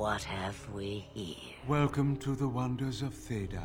[0.00, 1.36] What have we here?
[1.68, 3.60] Welcome to the wonders of Thedas.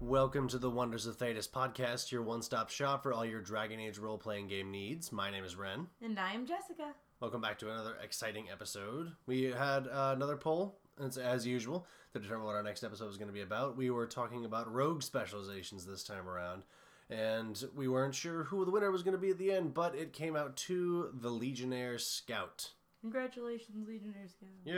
[0.00, 3.78] Welcome to the Wonders of Thedas podcast, your one stop shop for all your Dragon
[3.78, 5.12] Age role playing game needs.
[5.12, 5.86] My name is Ren.
[6.02, 6.96] And I am Jessica.
[7.20, 9.12] Welcome back to another exciting episode.
[9.26, 13.18] We had uh, another poll, as, as usual, to determine what our next episode was
[13.18, 13.76] going to be about.
[13.76, 16.64] We were talking about rogue specializations this time around,
[17.10, 19.94] and we weren't sure who the winner was going to be at the end, but
[19.94, 22.70] it came out to the Legionnaire Scout.
[23.02, 24.50] Congratulations, Legionnaire Scout.
[24.64, 24.74] Yay!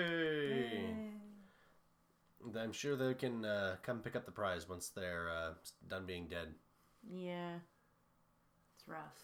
[0.51, 1.11] Yay.
[2.61, 5.53] I'm sure they can uh, come pick up the prize once they're uh,
[5.89, 6.55] done being dead.
[7.11, 7.55] Yeah.
[8.77, 9.15] It's rough.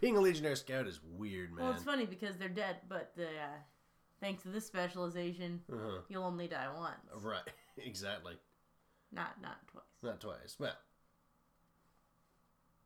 [0.00, 1.64] Being a Legionnaire Scout is weird, man.
[1.64, 3.58] Well, it's funny because they're dead, but the uh,
[4.20, 6.02] thanks to this specialization, Uh-huh.
[6.08, 7.24] you'll only die once.
[7.24, 7.40] Right,
[7.78, 8.34] exactly.
[9.12, 9.84] Not not twice.
[10.02, 10.56] Not twice.
[10.58, 10.74] Well.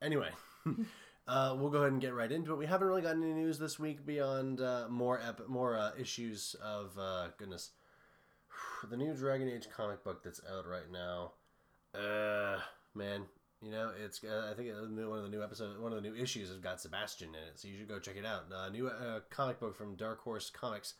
[0.02, 0.30] Anyway,
[1.28, 2.56] uh, we'll go ahead and get right into it.
[2.56, 6.56] We haven't really gotten any news this week beyond uh, more ep- more uh, issues
[6.62, 7.70] of uh, goodness.
[8.88, 11.32] The new Dragon Age comic book that's out right now.
[11.94, 12.58] Uh,
[12.94, 13.26] man,
[13.62, 14.24] you know it's.
[14.24, 16.80] Uh, I think one of the new episodes, one of the new issues has got
[16.80, 18.46] Sebastian in it, so you should go check it out.
[18.72, 18.90] New
[19.28, 20.94] comic book from Dark Horse Comics.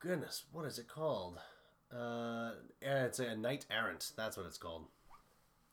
[0.00, 1.38] Goodness, what is it called?
[2.80, 4.10] It's a Knight Errant.
[4.16, 4.86] That's what it's called.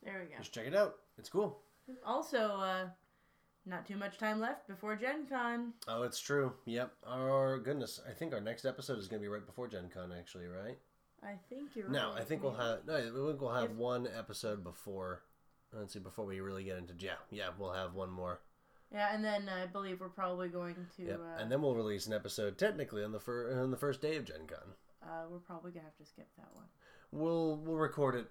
[0.04, 0.38] There we go.
[0.40, 0.96] Just check it out.
[1.18, 1.60] It's cool.
[2.06, 2.86] Also, uh,
[3.66, 5.74] not too much time left before Gen Con.
[5.88, 6.54] Oh, it's true.
[6.66, 6.92] Yep.
[7.08, 10.12] Our goodness, I think our next episode is going to be right before Gen Con,
[10.18, 10.78] actually, right?
[11.24, 12.22] I think you're No, right.
[12.22, 12.96] I think we'll have no.
[12.96, 15.24] I think we'll have If- one episode before.
[15.74, 16.00] Let's see.
[16.00, 18.40] Before we really get into yeah, yeah, we'll have one more.
[18.92, 21.04] Yeah, and then I believe we're probably going to.
[21.04, 21.20] Yep.
[21.20, 24.16] Uh, and then we'll release an episode technically on the fir- on the first day
[24.16, 24.74] of Gen Con.
[25.04, 26.66] uh, we're probably gonna have to skip that one.
[27.12, 28.28] We'll we'll record it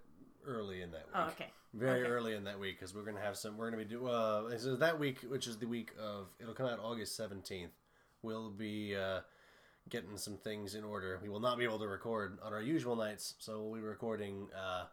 [0.46, 1.14] early in that week.
[1.16, 1.46] Oh, okay.
[1.74, 2.10] Very Okay.
[2.10, 3.56] early in that week because we're gonna have some.
[3.56, 4.06] We're gonna be do.
[4.08, 7.72] Uh, so that week, which is the week of, it'll come out August seventeenth.
[8.22, 9.20] We'll be uh,
[9.88, 11.18] getting some things in order.
[11.22, 14.48] We will not be able to record on our usual nights, so we'll be recording
[14.56, 14.84] uh,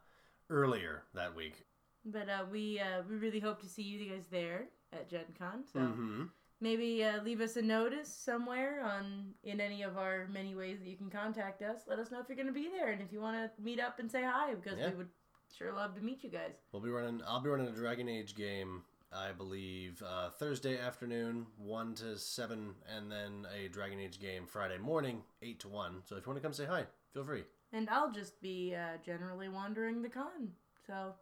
[0.50, 1.66] earlier that week.
[2.06, 5.64] But uh, we uh, we really hope to see you guys there at Gen Con.
[5.72, 6.24] So Mm-hmm.
[6.62, 10.88] maybe uh, leave us a notice somewhere on in any of our many ways that
[10.88, 11.80] you can contact us.
[11.88, 13.80] Let us know if you're going to be there and if you want to meet
[13.80, 14.90] up and say hi because Yeah.
[14.92, 15.10] we would
[15.58, 16.52] sure love to meet you guys.
[16.72, 17.22] We'll be running.
[17.28, 18.84] I'll be running a Dragon Age game.
[19.14, 24.78] I believe uh, Thursday afternoon, one to seven, and then a Dragon Age game Friday
[24.78, 26.02] morning, eight to one.
[26.04, 26.84] So if you want to come say hi,
[27.14, 27.44] feel free.
[27.72, 30.52] And I'll just be uh, generally wandering the con.
[30.86, 31.14] So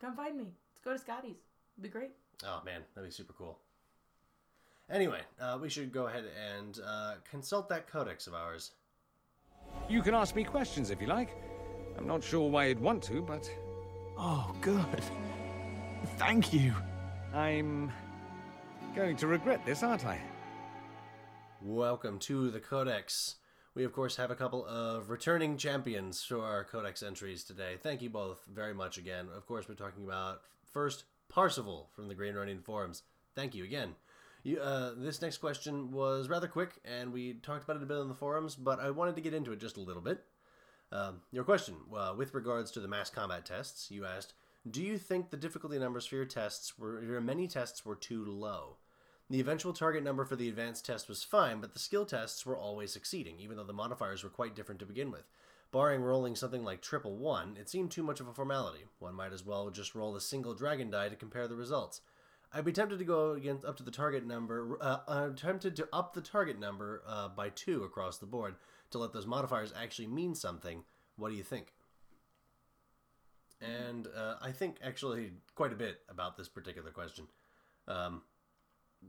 [0.00, 0.52] come find me.
[0.74, 1.36] Let's go to Scotty's.
[1.76, 2.10] It'd be great.
[2.44, 3.58] Oh man, that'd be super cool.
[4.90, 8.72] Anyway, uh, we should go ahead and uh, consult that codex of ours.
[9.88, 11.30] You can ask me questions if you like.
[11.96, 13.50] I'm not sure why you'd want to, but
[14.20, 15.04] Oh, good.
[16.16, 16.74] Thank you.
[17.32, 17.92] I'm
[18.96, 20.18] going to regret this, aren't I?
[21.62, 23.36] Welcome to the codex.
[23.76, 27.76] We of course have a couple of returning champions to our codex entries today.
[27.80, 29.28] Thank you both very much again.
[29.36, 30.40] Of course, we're talking about
[30.72, 33.04] first Parsifal from the Green Ronin Forums.
[33.36, 33.94] Thank you again.
[34.42, 37.98] You, uh, this next question was rather quick, and we talked about it a bit
[37.98, 40.24] on the forums, but I wanted to get into it just a little bit.
[40.90, 44.34] Um, your question, uh, with regards to the mass combat tests, you asked,
[44.68, 48.24] "Do you think the difficulty numbers for your tests were your many tests were too
[48.24, 48.78] low?"
[49.30, 52.56] The eventual target number for the advanced test was fine, but the skill tests were
[52.56, 55.28] always succeeding, even though the modifiers were quite different to begin with.
[55.70, 58.86] Barring rolling something like triple one, it seemed too much of a formality.
[58.98, 62.00] One might as well just roll a single dragon die to compare the results.
[62.54, 64.78] I'd be tempted to go against up to the target number.
[64.80, 68.54] Uh, I'm tempted to up the target number uh, by two across the board
[68.90, 70.84] to let those modifiers actually mean something.
[71.16, 71.72] What do you think?
[73.60, 77.26] And uh, I think actually quite a bit about this particular question.
[77.86, 78.22] Um,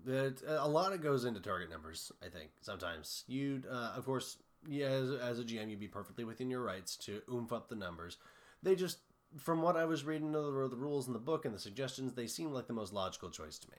[0.05, 2.11] that a lot of goes into target numbers.
[2.23, 6.23] I think sometimes you, uh, of course, yeah, as, as a GM, you'd be perfectly
[6.23, 8.17] within your rights to oomph up the numbers.
[8.61, 8.99] They just,
[9.37, 12.27] from what I was reading the, the rules in the book and the suggestions, they
[12.27, 13.77] seemed like the most logical choice to me.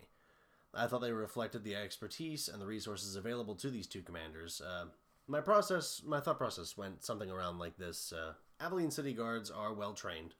[0.73, 4.61] I thought they reflected the expertise and the resources available to these two commanders.
[4.61, 4.87] Uh,
[5.31, 9.73] my process, my thought process went something around like this: uh, Aveline City Guards are
[9.73, 10.35] well trained,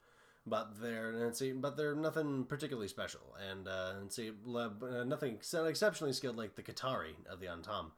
[0.45, 6.13] but they're see, but they're nothing particularly special, and uh, and see, uh, nothing exceptionally
[6.13, 7.91] skilled like the Qunari of the Antaam.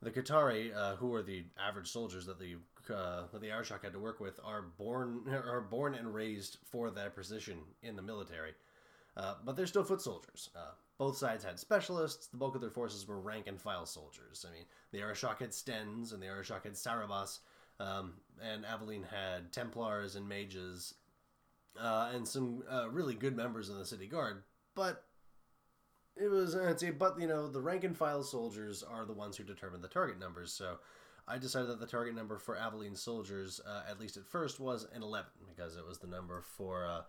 [0.00, 2.56] The Qunari, uh, who are the average soldiers that the
[2.94, 6.90] uh, that the Arishok had to work with, are born are born and raised for
[6.92, 8.52] that position in the military.
[9.16, 10.50] Uh, but they're still foot soldiers.
[10.98, 12.26] Uh, both sides had specialists.
[12.28, 14.44] The bulk of their forces were rank and file soldiers.
[14.48, 17.40] I mean, the Arishok had Stens and the Arishok had Saarebas,
[17.80, 20.94] um, and Aveline had Templars and mages.
[21.80, 24.42] uh, and some uh, really good members in the city guard.
[24.74, 25.04] But
[26.16, 29.36] it was I'd say, but you know, the rank and file soldiers are the ones
[29.36, 30.52] who determine the target numbers.
[30.52, 30.78] So
[31.28, 34.86] I decided that the target number for Aveline soldiers, uh, at least at first, was
[34.94, 37.02] an eleven because it was the number for uh,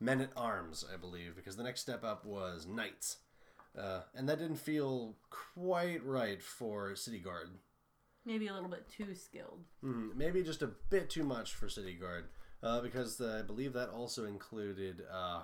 [0.00, 1.36] men at arms, I believe.
[1.36, 3.18] Because the next step up was knights,
[3.78, 7.50] uh, and that didn't feel quite right for city guard.
[8.26, 9.64] Maybe a little bit too skilled.
[9.84, 12.24] Mhm, Maybe just a bit too much for City Guard,
[12.62, 15.42] uh, because uh, I believe that also included uh,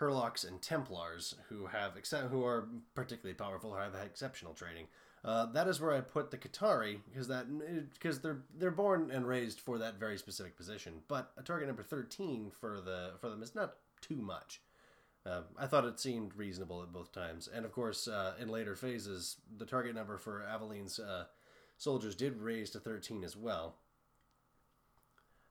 [0.00, 4.86] Herlocks and Templars, who have exce- who are particularly powerful, have exceptional training.
[5.24, 7.46] Uh, that is where I put the Qunari, because that
[7.94, 11.02] because they're they're born and raised for that very specific position.
[11.08, 14.60] But a target number thirteen for the for them is not too much.
[15.26, 18.76] Uh, I thought it seemed reasonable at both times, and of course, uh, in later
[18.76, 21.24] phases, the target number for Aveline's uh,
[21.78, 23.76] soldiers did raise to 13 as well.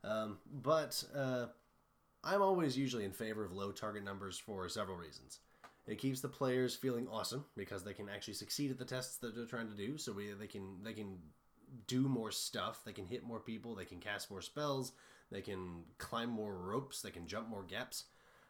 [0.03, 1.47] Um, but uh,
[2.23, 5.39] I'm always usually in favor of low target numbers for several reasons.
[5.87, 9.35] It keeps the players feeling awesome because they can actually succeed at the tests that
[9.35, 9.97] they're trying to do.
[9.97, 11.17] So we, they can they can
[11.87, 12.81] do more stuff.
[12.85, 13.75] They can hit more people.
[13.75, 14.93] They can cast more spells.
[15.31, 17.01] They can climb more ropes.
[17.01, 18.05] They can jump more gaps.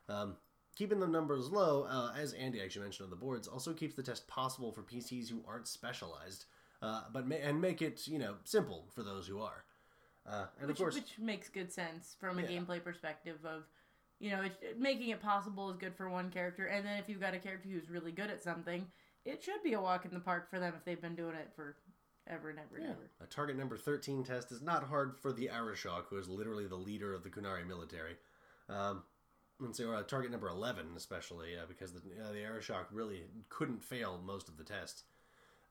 [0.08, 0.38] Um,
[0.76, 4.04] keeping the numbers low, uh, as Andy actually mentioned on the boards, also keeps the
[4.04, 6.46] test possible for PCs who aren't specialized,
[6.82, 9.64] uh, but ma- and make it you know simple for those who are.
[10.28, 12.48] Uh, and which, of course, which makes good sense from a Yeah.
[12.50, 13.64] gameplay perspective of
[14.20, 17.20] you know it, making it possible is good for one character and then if you've
[17.20, 18.90] got a character who's really good at something
[19.26, 21.52] it should be a walk in the park for them if they've been doing it
[21.54, 21.76] for
[22.28, 25.48] ever and ever and ever A target number 13 test is not hard for the
[25.54, 28.16] Arishok, who is literally the leader of the Qunari military.
[28.70, 29.04] Um,
[29.62, 33.84] and so uh, target number 11, especially, uh, because the, uh, the Arishok really couldn't
[33.84, 35.04] fail most of the tests.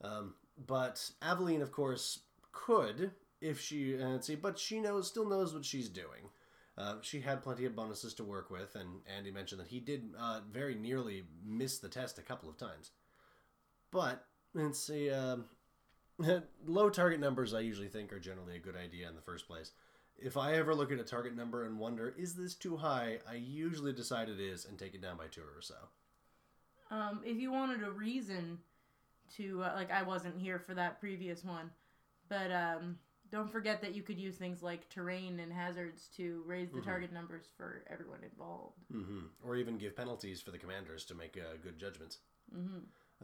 [0.03, 0.35] Um,
[0.67, 2.21] but Aveline, of course,
[2.53, 6.31] could if she, uh, see, but she knows, still knows what she's doing.
[6.77, 10.11] Uh, she had plenty of bonuses to work with, and Andy mentioned that he did
[10.19, 12.91] uh, very nearly miss the test a couple of times.
[13.93, 15.45] But let's see, um,
[16.67, 19.73] low target numbers I usually think are generally a good idea in the first place.
[20.19, 23.19] If I ever look at a target number and wonder, is this too high?
[23.29, 25.75] I usually decide it is and take it down by two or so.
[26.91, 28.59] um, if you wanted a reason
[29.37, 31.71] to uh, like i wasn't here for that previous one
[32.29, 32.99] but um,
[33.31, 37.11] don't forget that you could use things like terrain and hazards to raise the target
[37.13, 39.21] numbers for everyone involved Mm-hmm.
[39.43, 42.19] Or even give penalties for the commanders to make uh, good judgments.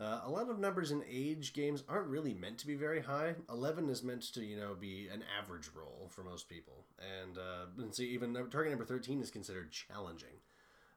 [0.01, 3.35] Uh, a lot of numbers in age games aren't really meant to be very high.
[3.51, 6.87] Eleven is meant to, you know, be an average roll for most people,
[7.21, 10.41] and uh, and see even target number thirteen is considered challenging.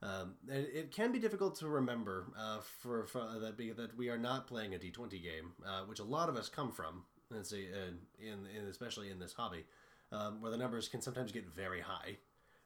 [0.02, 4.10] Um, it, it can be difficult to remember uh, for, for that be, that we
[4.10, 7.04] are not playing a D twenty game, uh, which a lot of us come from.
[7.30, 7.92] Let's see, uh,
[8.22, 9.66] in, in especially in this hobby,
[10.12, 12.18] um, where the numbers can sometimes get very high.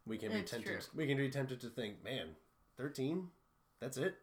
[0.05, 0.65] We can be tempted.
[0.65, 0.79] true.
[0.95, 2.27] We can be tempted to think, man,
[2.75, 3.29] thirteen,
[3.79, 4.15] that's it.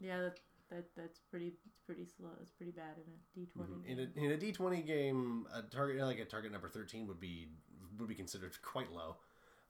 [0.00, 0.38] yeah that,
[0.70, 3.90] that that's pretty it's pretty slow it's pretty bad in a d20 Mm-hmm.
[3.90, 4.08] In game.
[4.16, 7.48] a, in a D twenty game, a target like a target number thirteen would be
[7.98, 9.16] would be considered quite low,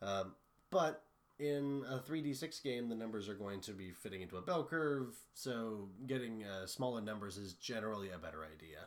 [0.02, 0.34] um,
[0.70, 1.02] but
[1.38, 4.42] in a three D six game, the numbers are going to be fitting into a
[4.42, 8.86] bell curve, so getting uh, smaller numbers is generally a better idea.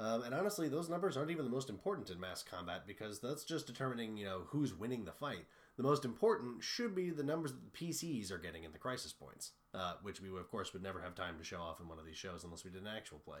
[0.00, 3.44] Um, and honestly, those numbers aren't even the most important in mass combat because that's
[3.44, 5.46] just determining you know who's winning the fight.
[5.76, 9.12] The most important should be the numbers that the PCs are getting in the crisis
[9.12, 11.98] points, uh, which we of course would never have time to show off in one
[11.98, 13.38] of these shows unless we did an actual play.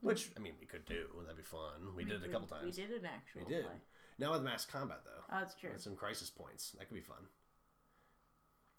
[0.00, 1.06] Which I mean, we could do.
[1.22, 1.94] That'd be fun.
[1.96, 2.64] We, did it a couple times.
[2.64, 3.64] we did an actual We did.
[3.64, 3.74] play.
[4.18, 7.00] Now with mass combat though, oh that's true with some crisis points, that could be
[7.00, 7.26] fun.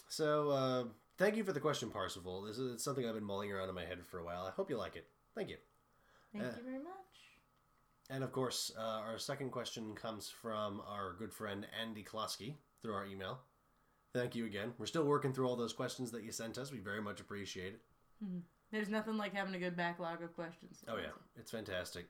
[0.07, 0.83] So uh,
[1.17, 2.41] thank you for the question, Parsifal.
[2.47, 4.45] This is it's something I've been mulling around in my head for a while.
[4.45, 5.07] I hope you like it.
[5.35, 5.57] Thank you.
[6.33, 6.93] thank Uh, you very much
[8.09, 12.93] And of course, uh, our second question comes from our good friend Andy Klosky through
[12.93, 13.39] our email.
[14.13, 14.73] Thank you again.
[14.77, 16.71] We're still working through all those questions that you sent us.
[16.71, 17.81] We very much appreciate it.
[18.71, 22.07] there's nothing like having a good backlog of questions Oh yeah, it's fantastic.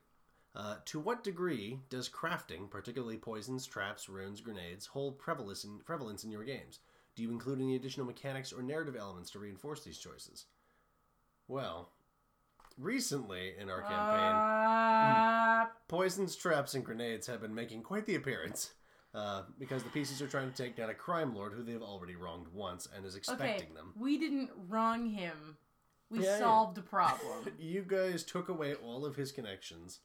[0.54, 6.24] Uh, to what degree does crafting, particularly poisons, traps, runes, grenades, hold prevalence in, prevalence
[6.24, 6.80] in your games?
[7.14, 10.46] Do you include any additional mechanics or narrative elements to reinforce these choices?
[11.46, 11.90] Well,
[12.78, 18.72] recently in our campaign, Uh, poisons, traps, and grenades have been making quite the appearance.
[19.12, 22.14] Uh, because the PCs are trying to take down a crime lord who they've already
[22.14, 23.92] wronged once and is okay expecting them.
[23.98, 25.56] we didn't wrong him
[26.10, 26.38] we Yeah, yeah.
[26.38, 29.98] solved a problem You guys took away all of his connections.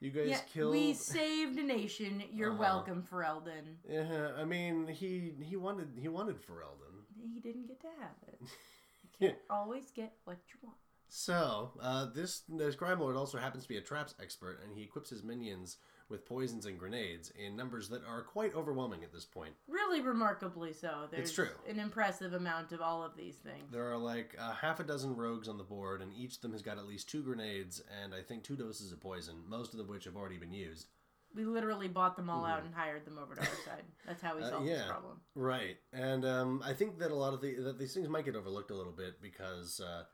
[0.00, 0.72] You guys yeah, killed.
[0.72, 2.60] we saved a nation you're Uh-huh.
[2.60, 3.76] welcome Ferelden.
[3.88, 7.04] Yeah, I mean, he he wanted he wanted Ferelden.
[7.18, 8.38] he didn't get to have it
[9.02, 10.76] you can't always get what you want
[11.08, 14.82] So uh, this this crime lord also happens to be a traps expert, and he
[14.82, 15.78] equips his minions
[16.08, 19.54] with poisons and grenades in numbers that are quite overwhelming at this point.
[19.68, 21.08] Really remarkably so.
[21.10, 21.48] There's true.
[21.68, 23.70] an impressive amount of all of these things.
[23.72, 26.52] There are like a half a dozen rogues on the board, and each of them
[26.52, 29.88] has got at least two grenades and I think two doses of poison, most of
[29.88, 30.86] which have already been used.
[31.34, 33.82] We literally bought them all out and hired them over to our side.
[34.06, 34.88] That's how we Uh, solved this yeah.
[34.88, 35.20] problem.
[35.34, 38.36] Right, and um, I think that a lot of the that these things might get
[38.36, 40.04] overlooked a little bit because uh,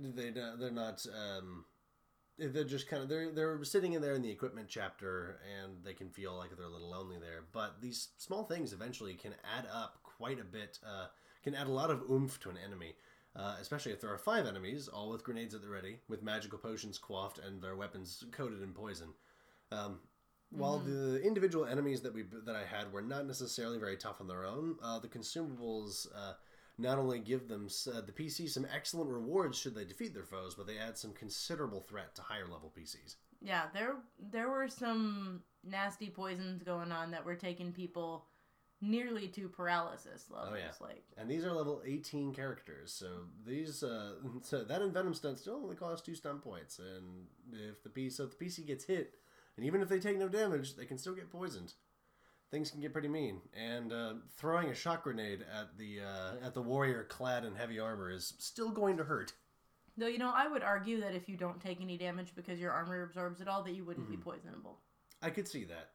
[0.00, 1.66] they they're not um,
[2.38, 5.92] they're just kind of they're they're sitting in there in the equipment chapter and they
[5.92, 7.44] can feel like they're a little lonely there.
[7.52, 10.78] But these small things eventually can add up quite a bit.
[10.86, 11.06] Uh,
[11.42, 12.94] can add a lot of oomph to an enemy.
[13.34, 16.58] Uh, especially if there are five enemies, all with grenades at the ready, with magical
[16.58, 19.08] potions quaffed, and their weapons coated in poison.
[19.70, 20.00] Um,
[20.50, 24.28] while the individual enemies that we that I had were not necessarily very tough on
[24.28, 26.34] their own, uh, the consumables uh,
[26.78, 30.54] not only give them uh, the PC some excellent rewards should they defeat their foes,
[30.54, 33.16] but they add some considerable threat to higher level PCs.
[33.40, 38.26] Yeah, there there were some nasty poisons going on that were taking people
[38.80, 40.50] nearly to paralysis levels.
[40.52, 40.72] Oh, yeah.
[40.80, 43.06] Like And these are level 18 characters, so
[43.46, 47.88] these uh, so that Envenom stunt still only costs two stun points, and if the
[47.88, 49.14] PC so if the PC gets hit,
[49.56, 51.74] and even if they take no damage, they can still get poisoned.
[52.52, 56.52] Things can get pretty mean, and uh, throwing a shock grenade at the uh, at
[56.52, 59.32] the warrior clad in heavy armor is still going to hurt.
[59.96, 62.70] though, you know, I would argue that if you don't take any damage because your
[62.72, 64.16] armor absorbs it all, that you wouldn't Mm-hmm.
[64.16, 64.78] be poisonable.
[65.22, 65.90] I could see that.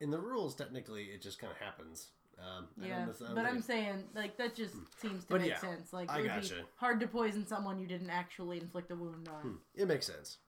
[0.00, 2.08] In the rules, technically, it just kind of happens.
[2.38, 5.40] Um, I Yeah, don't I don't but I'm saying like that just seems to But
[5.40, 5.92] make yeah, sense.
[5.92, 6.54] Like I would gotcha.
[6.54, 9.42] be hard to poison someone you didn't actually inflict a wound on.
[9.42, 10.38] Hmm, it makes sense.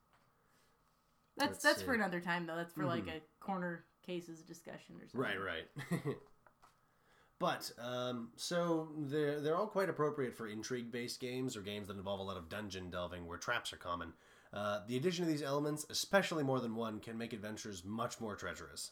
[1.37, 1.85] That's Let's that's see.
[1.85, 2.55] for another time though.
[2.55, 5.21] That's for like a corner cases of discussion or something.
[5.21, 6.15] Right, right.
[7.39, 11.97] but um, so they're they're all quite appropriate for intrigue based games or games that
[11.97, 14.13] involve a lot of dungeon delving where traps are common.
[14.53, 18.35] Uh, the addition of these elements, especially more than one, can make adventures much more
[18.35, 18.91] treacherous.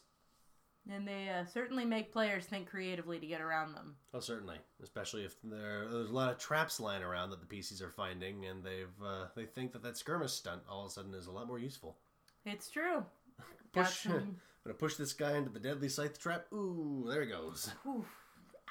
[0.90, 3.94] And they uh, certainly make players think creatively to get around them.
[4.12, 7.80] Oh, certainly, especially if there, there's a lot of traps lying around that the PCs
[7.80, 11.14] are finding, and they've uh, they think that that skirmish stunt all of a sudden
[11.14, 11.96] is a lot more useful.
[12.44, 13.02] It's true.
[13.72, 14.36] Push, some.
[14.64, 16.46] Gonna push this guy into the deadly scythe trap.
[16.52, 17.70] Ooh, there he goes.
[17.86, 18.06] Oof.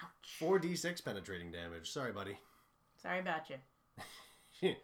[0.04, 0.38] Ouch.
[0.40, 1.92] Four d six penetrating damage.
[1.92, 2.38] Sorry, buddy.
[3.02, 3.50] Sorry about
[4.62, 4.76] you.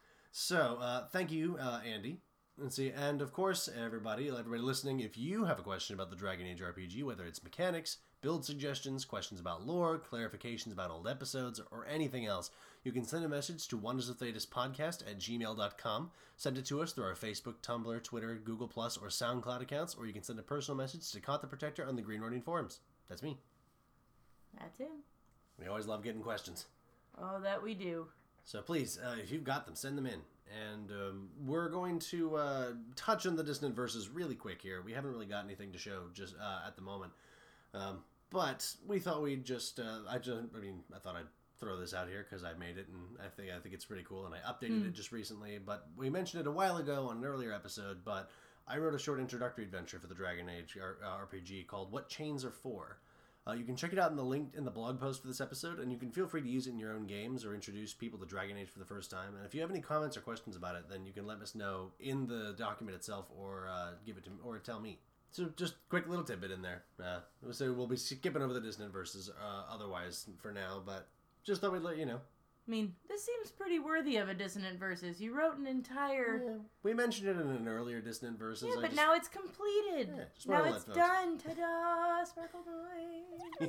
[0.32, 2.20] so, uh, thank you, uh, Andy.
[2.58, 6.16] Let's see, and of course, everybody, everybody listening, if you have a question about the
[6.16, 11.60] Dragon Age RPG, whether it's mechanics, build suggestions, questions about lore, clarifications about old episodes,
[11.70, 12.50] or anything else,
[12.84, 16.10] you can send a message to Wonders of Thedas podcast at gmail.com.
[16.36, 20.06] Send it to us through our Facebook, Tumblr, Twitter, Google Plus, or SoundCloud accounts, or
[20.06, 22.80] you can send a personal message to Kot the Protector on the Green Ronin forums.
[23.08, 23.38] That's me.
[24.58, 24.90] That's it.
[25.60, 26.66] We always love getting questions.
[27.20, 28.06] Oh, that we do.
[28.44, 30.20] So please, uh, if you've got them, send them in.
[30.68, 34.82] And um, we're going to uh, touch on the Dissonant Verses really quick here.
[34.82, 37.12] We haven't really got anything to show just uh, at the moment.
[37.74, 38.00] Um,
[38.32, 41.26] but we thought we'd just, uh, I just, I mean, I thought I'd
[41.58, 44.02] throw this out here because I made it and I think I think it's pretty
[44.02, 45.58] cool and I updated it just recently.
[45.64, 47.98] But we mentioned it a while ago on an earlier episode.
[48.04, 48.30] But
[48.66, 52.08] I wrote a short introductory adventure for the Dragon Age R- uh, RPG called "What
[52.08, 52.98] Chains Are For."
[53.46, 55.40] Uh, you can check it out in the link in the blog post for this
[55.40, 57.92] episode, and you can feel free to use it in your own games or introduce
[57.92, 59.34] people to Dragon Age for the first time.
[59.36, 61.56] And if you have any comments or questions about it, then you can let us
[61.56, 65.00] know in the document itself, or uh, give it to me, or tell me.
[65.32, 66.82] So just quick little tidbit in there.
[67.02, 67.20] Uh,
[67.52, 71.08] so we'll be skipping over the dissonant verses uh, otherwise for now, but
[71.42, 72.20] just thought we'd let you know.
[72.68, 75.20] I mean, this seems pretty worthy of a dissonant verses.
[75.20, 76.60] You wrote an entire.
[76.82, 78.68] We mentioned it in an earlier dissonant verses.
[78.68, 80.10] Yeah, I but just- now it's completed.
[80.14, 81.38] Yeah, now it's folks- done.
[81.38, 82.24] Ta-da!
[82.24, 83.40] Sparkle noise.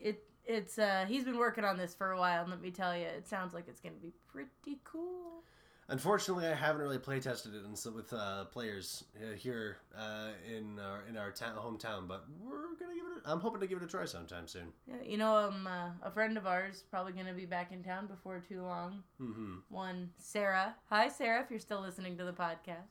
[0.00, 2.96] it it's uh he's been working on this for a while and let me tell
[2.96, 5.42] you it sounds like it's gonna be pretty cool
[5.88, 10.78] Unfortunately, I haven't really play tested it so with uh, players uh, here uh, in
[10.80, 13.22] our in our town, hometown, but we're gonna give it.
[13.26, 14.72] A, I'm hoping to give it a try sometime soon.
[14.86, 18.06] yeah, you know um uh, a friend of ours probably gonna be back in town
[18.06, 19.56] before too long Mm-hmm.
[19.68, 22.88] one sarah hi sarah if you're still listening to the podcast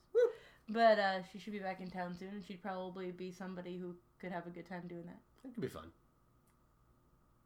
[0.70, 3.96] but uh she should be back in town soon and she'd probably be somebody who
[4.22, 5.92] could have a good time doing that It could be fun.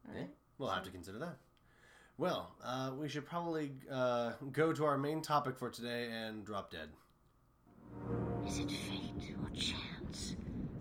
[0.08, 0.30] All Yeah, right.
[0.58, 1.36] we'll have to consider that.
[2.18, 6.72] Well, uh, we should probably uh, go to our main topic for today and drop
[6.72, 6.88] dead.
[8.44, 10.34] Is it fate or chance?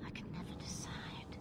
[0.03, 1.37] I can never decide.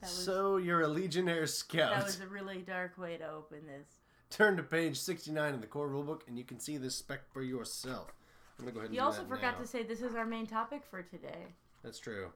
[0.00, 1.94] that was So you're a Legionnaire Scout.
[1.94, 3.86] that was a really dark way to open this
[4.30, 7.42] Turn to page 69 in the core rulebook and you can see this spec for
[7.42, 8.12] yourself.
[8.58, 9.60] I'm gonna go ahead and You also forgot now.
[9.62, 11.54] to say this is our main topic for today.
[11.82, 12.28] That's true.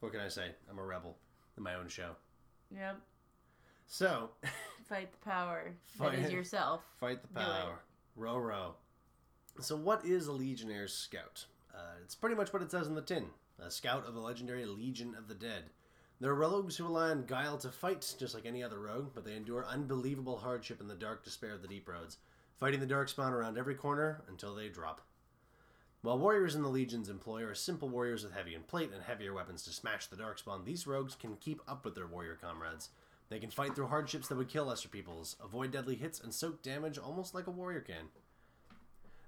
[0.00, 0.52] What can I say?
[0.70, 1.16] I'm a rebel
[1.56, 2.12] in my own show.
[2.74, 3.00] Yep.
[3.86, 4.30] So,
[4.88, 6.82] Fight the power that is Fight- yourself.
[7.00, 7.80] fight the power.
[8.16, 8.74] Row, row.
[9.60, 11.46] So, what is a Legionnaire's scout?
[11.74, 13.26] Uh, it's pretty much what it says in the tin
[13.60, 15.64] a scout of the legendary Legion of the Dead.
[16.20, 19.36] They're rogues who rely on guile to fight, just like any other rogue, but they
[19.36, 22.16] endure unbelievable hardship in the dark despair of the deep roads,
[22.56, 25.00] fighting the darkspawn around every corner until they drop.
[26.02, 29.32] While warriors in the Legion's employ are simple warriors with heavy and plate and heavier
[29.32, 32.90] weapons to smash the darkspawn, these rogues can keep up with their warrior comrades.
[33.28, 36.62] They can fight through hardships that would kill lesser peoples, avoid deadly hits, and soak
[36.62, 38.08] damage almost like a warrior can.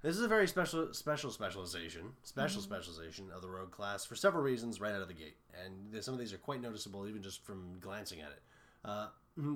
[0.01, 4.43] This is a very special, special specialization, special specialization of the rogue class for several
[4.43, 7.45] reasons right out of the gate, and some of these are quite noticeable even just
[7.45, 8.41] from glancing at it.
[8.83, 9.07] Uh,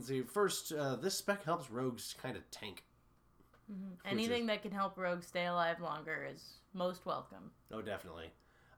[0.04, 2.84] see, first, uh, this spec helps rogues kind of tank.
[4.06, 7.50] Anything that can help rogues stay alive longer is most welcome.
[7.72, 8.30] Oh, definitely.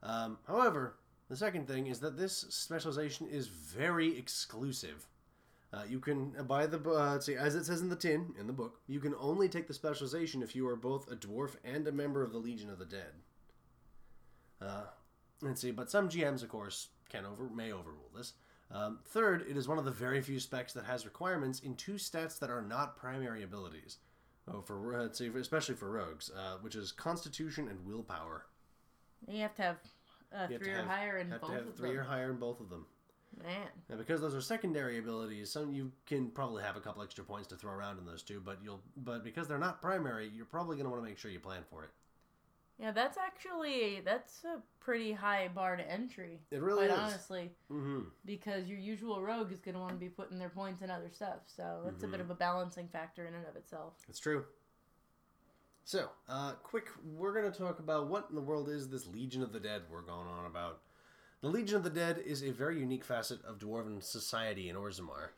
[0.02, 0.94] Um, however,
[1.28, 5.06] the second thing is that this specialization is very exclusive.
[5.72, 8.46] Uh, you can buy the uh, let's see, as it says in the tin in
[8.46, 11.86] the book, you can only take the specialization if you are both a dwarf and
[11.86, 13.12] a member of the Legion of the Dead.
[14.60, 14.84] Uh,
[15.42, 18.32] let's see, but some GMs, of course, can over may overrule this.
[18.70, 21.94] Um, third, it is one of the very few specs that has requirements in two
[21.94, 23.98] stats that are not primary abilities.
[24.50, 28.46] Oh, for uh, let's see, especially for rogues, uh, which is Constitution and Willpower.
[29.26, 29.76] You have to have
[30.34, 31.98] uh, You have three or have- higher in have both to have of three them.
[31.98, 32.86] or higher in both of them.
[33.42, 37.22] Man, Now, because those are secondary abilities, some you can probably have a couple extra
[37.24, 40.44] points to throw around in those two, but you'll but because they're not primary, you're
[40.46, 41.90] probably going to want to make sure you plan for it.
[42.80, 46.40] yeah, that's actually that's a pretty high bar to entry.
[46.50, 46.98] It really quite is.
[47.04, 48.00] honestly, Mm-hmm.
[48.24, 51.10] because your usual rogue is going to want to be putting their points in other
[51.12, 51.40] stuff.
[51.46, 52.12] So that's a Mm-hmm.
[52.12, 53.92] bit of a balancing factor in and of itself.
[54.08, 54.46] It's true.
[55.84, 59.42] So, uh, quick, we're going to talk about what in the world is this Legion
[59.42, 60.80] of the Dead we're going on about.
[61.40, 65.30] The Legion of the Dead is a very unique facet of dwarven society in Orzammar.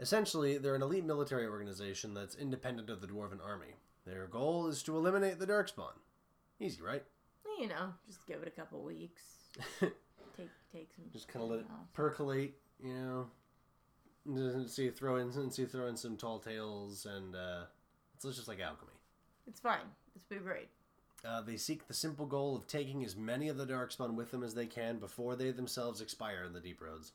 [0.00, 3.76] Essentially, they're an elite military organization that's independent of the dwarven army.
[4.04, 5.92] Their goal is to eliminate the Darkspawn.
[6.58, 7.04] Easy, right?
[7.60, 9.22] You know, just give it a couple weeks.
[9.80, 11.04] take take some.
[11.12, 11.92] Just kind of let it off.
[11.92, 13.26] percolate, you know.
[14.26, 17.64] And see, throw in, and see, throw in some tall tales, and uh,
[18.16, 18.92] it's just like alchemy.
[19.46, 19.86] It's fine.
[20.16, 20.68] It's been great.
[21.26, 24.42] Uh, they seek the simple goal of taking as many of the Darkspawn with them
[24.42, 27.12] as they can before they themselves expire in the Deep Roads.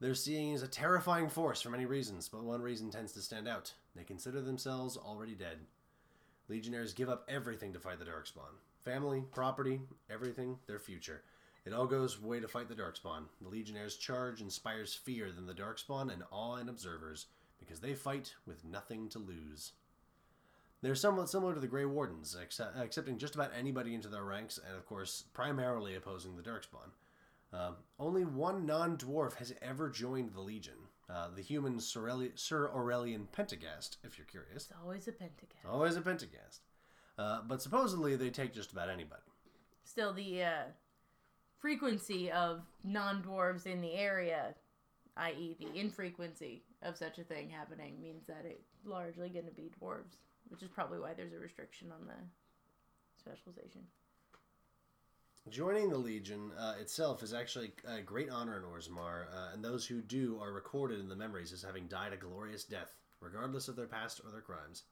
[0.00, 3.46] Their seeing is a terrifying force for many reasons, but one reason tends to stand
[3.46, 3.74] out.
[3.94, 5.58] They consider themselves already dead.
[6.48, 8.56] Legionnaires give up everything to fight the Darkspawn.
[8.84, 11.22] Family, property, everything, their future.
[11.64, 13.24] It all goes way to fight the Darkspawn.
[13.42, 17.26] The Legionnaires' charge inspires fear than the Darkspawn and awe in observers,
[17.60, 19.72] because they fight with nothing to lose.
[20.82, 24.58] They're somewhat similar to the Grey Wardens, accept, accepting just about anybody into their ranks,
[24.66, 26.90] and of course, primarily opposing the Darkspawn.
[27.52, 32.38] Um, only one non dwarf has ever joined the Legion uh, the human Sir, Aureli-
[32.38, 34.66] Sir Aurelian Pentaghast, if you're curious.
[34.66, 35.66] It's always a pentaghast.
[35.68, 36.60] Always a Pentaghast.
[37.18, 39.22] Uh, but supposedly they take just about anybody.
[39.84, 40.62] Still, the uh,
[41.58, 44.54] frequency of non dwarves in the area,
[45.16, 49.70] i.e., the infrequency of such a thing happening, means that it's largely going to be
[49.82, 50.16] dwarves,
[50.50, 52.14] which is probably why there's a restriction on the
[53.18, 53.82] specialization.
[55.48, 59.86] Joining the Legion uh, itself is actually a great honor in Orzammar, uh, and those
[59.86, 63.74] who do are recorded in the memories as having died a glorious death, regardless of
[63.74, 64.82] their past or their crimes.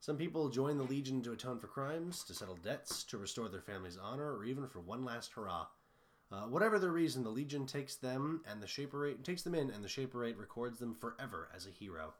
[0.00, 3.62] Some people join the Legion to atone for crimes, to settle debts, to restore their
[3.62, 5.66] family's honor, or even for one last hurrah.
[6.30, 9.82] Uh, whatever their reason, the Legion takes them and the Shaperate takes them in, and
[9.84, 12.14] the Shaperate records them forever as a hero.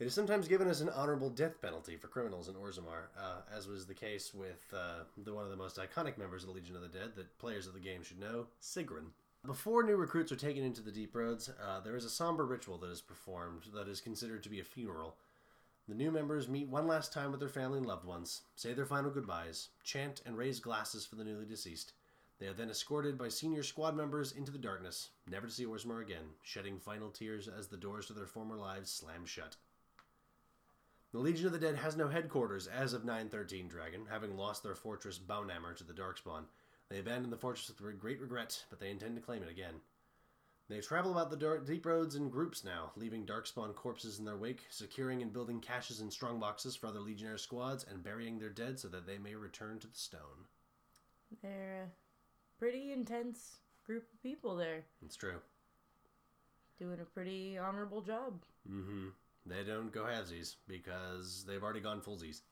[0.00, 3.66] It is sometimes given as an honorable death penalty for criminals in Orzammar, uh, as
[3.66, 6.76] was the case with uh, the one of the most iconic members of the Legion
[6.76, 9.06] of the Dead that players of the game should know, Sigrun.
[9.44, 12.78] Before new recruits are taken into the Deep Roads, uh, there is a somber ritual
[12.78, 15.16] that is performed that is considered to be a funeral.
[15.88, 18.86] The new members meet one last time with their family and loved ones, say their
[18.86, 21.94] final goodbyes, chant and raise glasses for the newly deceased.
[22.38, 26.02] They are then escorted by senior squad members into the darkness, never to see Orzammar
[26.02, 29.56] again, shedding final tears as the doors to their former lives slam shut.
[31.18, 34.76] The Legion of the Dead has no headquarters as of 913 Dragon, having lost their
[34.76, 36.44] fortress Bownammar to the Darkspawn.
[36.88, 39.80] They abandoned the fortress with great regret, but they intend to claim it again.
[40.68, 44.36] They travel about the dark, deep roads in groups now, leaving Darkspawn corpses in their
[44.36, 48.78] wake, securing and building caches and strongboxes for other Legionnaire squads, and burying their dead
[48.78, 50.46] so that they may return to the stone.
[51.42, 55.40] They're a pretty intense group of people there, It's true.
[56.78, 58.44] doing a pretty honorable job.
[58.70, 59.08] Mm-hmm.
[59.48, 62.42] They don't go halvesies because they've already gone fullsies.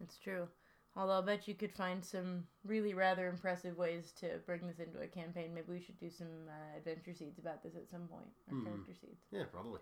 [0.00, 0.48] It's true.
[0.96, 5.00] Although I bet you could find some really rather impressive ways to bring this into
[5.00, 5.54] a campaign.
[5.54, 8.92] Maybe we should do some uh, adventure seeds about this at some point, or character
[8.98, 9.20] seeds.
[9.30, 9.80] Yeah, probably.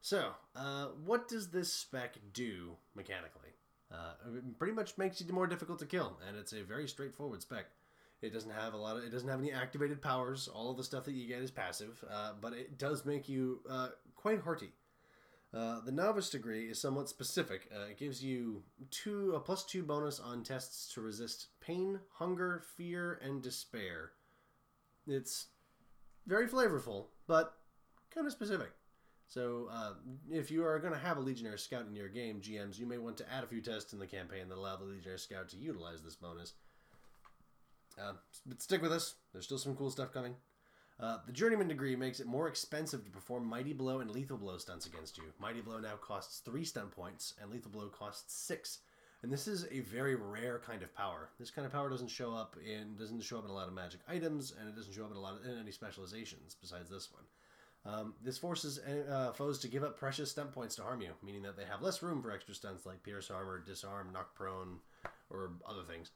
[0.00, 3.50] So, uh, what does this spec do mechanically?
[3.92, 7.42] Uh, it pretty much makes you more difficult to kill, and it's a very straightforward
[7.42, 7.66] spec.
[8.22, 9.04] It doesn't have a lot of.
[9.04, 10.48] It doesn't have any activated powers.
[10.48, 13.60] All of the stuff that you get is passive, uh, but it does make you
[13.68, 14.72] uh, quite hearty.
[15.54, 17.68] Uh, the novice degree is somewhat specific.
[17.72, 22.62] Uh, it gives you two a plus two bonus on tests to resist pain, hunger,
[22.76, 24.12] fear, and despair.
[25.06, 25.46] It's
[26.26, 27.54] very flavorful, but
[28.12, 28.72] kind of specific.
[29.28, 29.92] So, uh,
[30.30, 32.98] if you are going to have a Legionnaire Scout in your game, GMs, you may
[32.98, 35.56] want to add a few tests in the campaign that allow the Legionnaire Scout to
[35.56, 36.54] utilize this bonus.
[38.00, 38.12] Uh,
[38.44, 39.14] but stick with us.
[39.32, 40.34] There's still some cool stuff coming.
[41.00, 44.58] Uh, the Journeyman degree makes it more expensive to perform Mighty Blow and Lethal Blow
[44.58, 45.24] stunts against you.
[45.40, 48.78] Mighty Blow now costs three stunt points, and Lethal Blow costs six.
[49.22, 51.30] And this is a very rare kind of power.
[51.40, 53.74] This kind of power doesn't show up in doesn't show up in a lot of
[53.74, 56.90] magic items, and it doesn't show up in a lot of in any specializations besides
[56.90, 57.24] this one.
[57.86, 61.42] Um, this forces uh, foes to give up precious stunt points to harm you, meaning
[61.42, 64.78] that they have less room for extra stunts like pierce armor, disarm, knock prone,
[65.28, 66.10] or other things.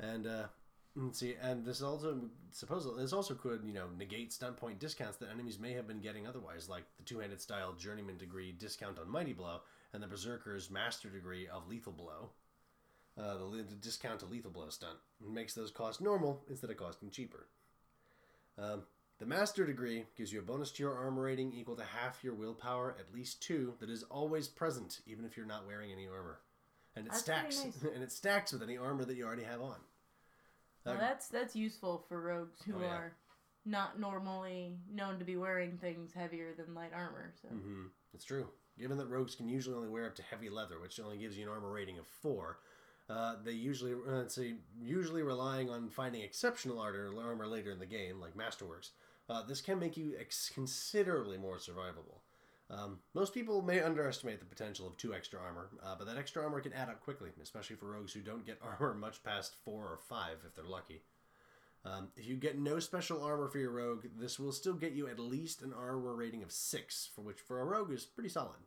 [0.00, 0.44] And uh,
[0.96, 5.16] let's see, and this also supposedly this also could you know negate stunt point discounts
[5.18, 9.10] that enemies may have been getting otherwise, like the two-handed style journeyman degree discount on
[9.10, 9.60] mighty blow
[9.92, 12.30] and the berserker's master degree of lethal blow.
[13.18, 16.76] Uh, the, the discount to lethal blow stunt it makes those cost normal instead of
[16.78, 17.46] costing cheaper.
[18.58, 18.84] Um,
[19.18, 22.34] the Master degree gives you a bonus to your armor rating equal to half your
[22.34, 26.40] willpower, at least two, that is always present, even if you're not wearing any armor.
[26.96, 27.82] And it That's stacks, nice.
[27.94, 29.76] and it stacks with any armor that you already have on.
[30.84, 32.86] Well, that's that's useful for rogues who Oh, yeah.
[32.88, 33.12] are
[33.64, 37.32] not normally known to be wearing things heavier than light armor.
[37.40, 38.48] So hmm It's true.
[38.78, 41.44] Given that rogues can usually only wear up to heavy leather, which only gives you
[41.44, 42.58] an armor rating of four,
[43.08, 47.86] uh, they usually uh, see, usually relying on finding exceptional armor, armor later in the
[47.86, 48.90] game, like Masterworks.
[49.28, 52.20] Uh, this can make you ex- considerably more survivable.
[52.70, 56.42] Um, most people may underestimate the potential of two extra armor, uh, but that extra
[56.42, 59.84] armor can add up quickly, especially for rogues who don't get armor much past four
[59.84, 61.02] or five if they're lucky.
[61.84, 65.08] Um, if you get no special armor for your rogue, this will still get you
[65.08, 68.60] at least an armor rating of six, for which for a rogue is pretty solid.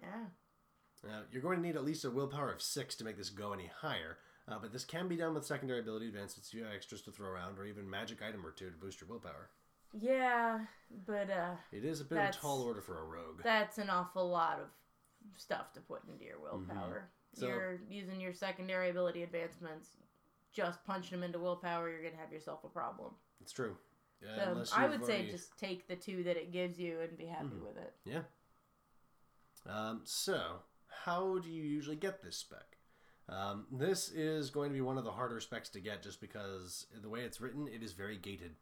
[0.00, 0.26] yeah,
[1.06, 3.52] Uh, you're going to need at least a willpower of six to make this go
[3.52, 4.16] any higher,
[4.48, 7.28] uh, but this can be done with secondary ability advancements, you have extras to throw
[7.28, 9.50] around, or even magic item or two to boost your willpower.
[9.98, 10.60] Yeah,
[11.06, 13.42] but uh, It is a bit of a tall order for a rogue.
[13.42, 14.66] that's an awful lot of
[15.38, 17.08] stuff to put into your willpower.
[17.36, 17.40] Mm-hmm.
[17.40, 19.96] So- you're using your secondary ability advancements,
[20.52, 21.90] just punching them into willpower.
[21.90, 23.12] You're gonna have yourself a problem.
[23.40, 23.76] It's true.
[24.22, 27.26] Yeah, So I would say just take the two that it gives you and be
[27.26, 27.66] happy Mhm.
[27.66, 27.92] with it.
[28.04, 28.22] Yeah.
[29.66, 32.78] Um, so, how do you usually get this spec?
[33.28, 36.86] Um, this is going to be one of the harder specs to get just because
[36.94, 38.56] the way it's written, it is very gated.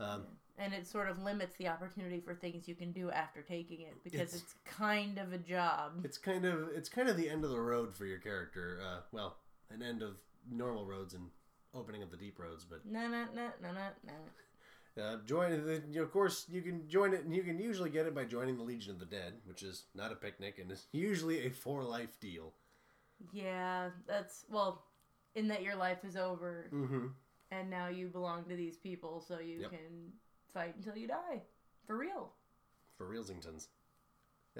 [0.00, 0.24] Um,
[0.58, 3.94] and it sort of limits the opportunity for things you can do after taking it
[4.04, 6.04] because It's- it's, kind of a job.
[6.04, 8.80] it's kind of it's kind of the end of the road for your character.
[8.82, 9.36] Uh, well,
[9.70, 10.16] an end of
[10.50, 11.30] normal roads and
[11.74, 15.02] opening of the deep roads, but No, no, no, no, no, no.
[15.02, 18.14] Uh, join the, of course you can join it and you can usually get it
[18.14, 21.46] by joining the Legion of the Dead, which is not a picnic and is usually
[21.46, 22.52] a for life deal.
[23.32, 24.84] Yeah, that's well,
[25.34, 27.06] in that your life is over Mm-hmm.
[27.50, 29.70] And now you belong to these people, so you Yep.
[29.70, 30.12] can
[30.52, 31.42] fight until you die,
[31.86, 32.32] for real.
[32.96, 33.68] For Reelsingtons.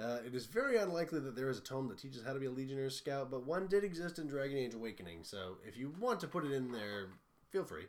[0.00, 2.46] Uh, it is very unlikely that there is a tome that teaches how to be
[2.46, 6.20] a Legionnaire Scout, but one did exist in Dragon Age Awakening, so if you want
[6.20, 7.08] to put it in there,
[7.50, 7.86] feel free.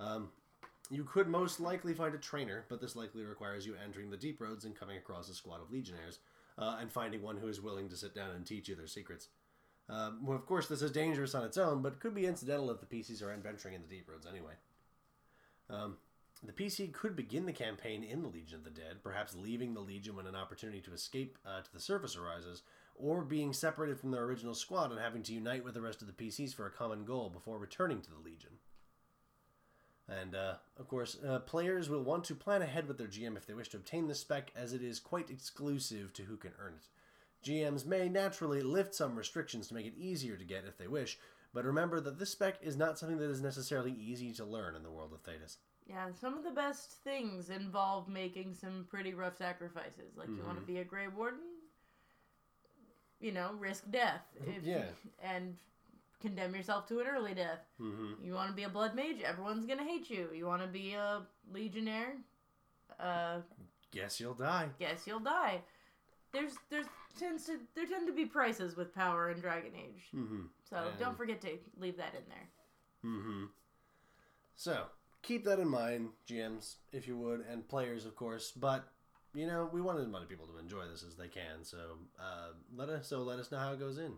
[0.00, 0.30] Um,
[0.90, 4.40] you could most likely find a trainer, but this likely requires you entering the deep
[4.40, 6.18] roads and coming across a squad of Legionnaires,
[6.58, 9.28] uh, and finding one who is willing to sit down and teach you their secrets.
[9.88, 12.80] Um, well, of course, this is dangerous on its own, but could be incidental if
[12.80, 14.52] the PCs are adventuring in the deep roads anyway.
[15.70, 15.96] Um,
[16.42, 19.80] the PC could begin the campaign in the Legion of the Dead, perhaps leaving the
[19.80, 22.62] Legion when an opportunity to escape uh, to the surface arises,
[22.94, 26.06] or being separated from their original squad and having to unite with the rest of
[26.06, 28.58] the PCs for a common goal before returning to the Legion.
[30.08, 33.46] And, uh, of course, uh, players will want to plan ahead with their GM if
[33.46, 36.74] they wish to obtain the spec, as it is quite exclusive to who can earn
[36.74, 36.86] it.
[37.44, 41.18] GMs may naturally lift some restrictions to make it easier to get if they wish,
[41.54, 44.82] but remember that this spec is not something that is necessarily easy to learn in
[44.82, 45.56] the world of Thedas.
[45.86, 50.16] Yeah, some of the best things involve making some pretty rough sacrifices.
[50.16, 51.40] Like you want to be a Grey Warden,
[53.20, 54.22] you know, risk death.
[54.46, 54.84] If Yeah.
[55.22, 55.56] and
[56.20, 57.60] condemn yourself to an early death.
[57.80, 58.24] Mm-hmm.
[58.24, 60.28] You want to be a blood mage, everyone's gonna hate you.
[60.34, 62.16] You want to be a legionnaire,
[63.00, 63.38] uh,
[63.92, 64.68] Guess you'll die.
[64.78, 65.62] guess you'll die.
[66.32, 66.86] there's there's
[67.18, 70.04] tends to there tend to be prices with power in Dragon Age.
[70.14, 70.42] Mm-hmm.
[70.68, 72.48] So And- don't forget to leave that in there.
[73.04, 73.44] Mm-hmm.
[74.56, 74.86] So
[75.22, 78.50] keep that in mind, GMs, if you would, and players, of course.
[78.50, 78.88] But
[79.34, 81.62] you know, we want as many people to enjoy this as they can.
[81.62, 81.78] So
[82.18, 84.14] uh, let us so let us know how it goes in.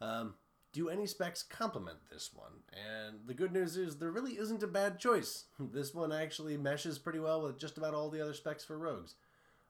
[0.00, 0.34] Um,
[0.72, 2.52] do any specs complement this one?
[2.72, 5.44] And the good news is there really isn't a bad choice.
[5.72, 9.14] This one actually meshes pretty well with just about all the other specs for rogues.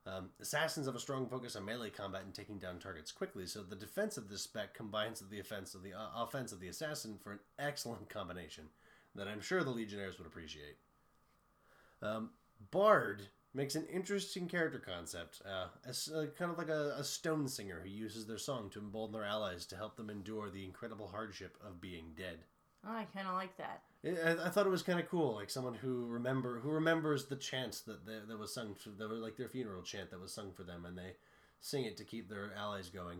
[0.07, 3.63] Um, assassins have a strong focus on melee combat and taking down targets quickly, so
[3.63, 6.69] the defense of this spec combines with the offense of the uh, offense of the
[6.69, 8.65] assassin for an excellent combination
[9.15, 10.77] that I'm sure the Legionnaires would appreciate.
[12.03, 12.31] Um,
[12.71, 17.49] Bard makes an interesting character concept, uh, as, uh, kind of like a, a stone
[17.49, 21.09] singer who uses their song to embolden their allies to help them endure the incredible
[21.09, 22.39] hardship of being dead.
[22.87, 23.83] Oh, I kind of like that.
[24.05, 27.37] I, I thought it was kind of cool, like someone who remember who remembers the
[27.37, 30.33] chants that that, that was sung, for, that were like their funeral chant that was
[30.33, 31.17] sung for them, and they
[31.61, 33.19] sing it to keep their allies going.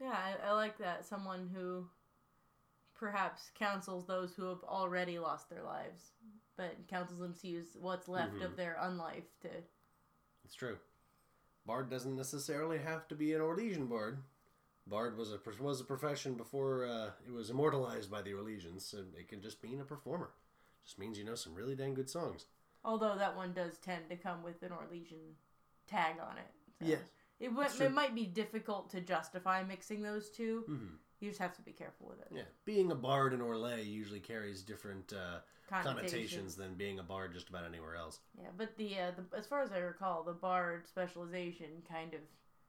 [0.00, 1.04] Yeah, I, I like that.
[1.04, 1.86] Someone who
[2.94, 6.12] perhaps counsels those who have already lost their lives,
[6.56, 8.44] but counsels them to use what's left Mhm.
[8.44, 9.48] of their unlife to.
[10.44, 10.78] It's true.
[11.66, 14.22] Bard doesn't necessarily have to be an Orlesian bard.
[14.90, 19.14] Bard was a was a profession before uh, it was immortalized by the Orlesians, and
[19.14, 20.30] it can just mean a performer.
[20.84, 22.46] Just means you know some really dang good songs.
[22.84, 25.34] Although that one does tend to come with an Orlesian
[25.86, 26.50] tag on it.
[26.78, 27.00] so Yes.
[27.38, 30.98] It, w- it might be difficult to justify mixing those 2 Mhm.
[31.20, 32.28] You just have to be careful with it.
[32.30, 36.00] Yeah, being a bard in Orlais usually carries different uh, Connotations.
[36.10, 38.20] connotations than being a bard just about anywhere else.
[38.38, 42.20] Yeah, but the, uh, the as far as I recall, the bard specialization kind of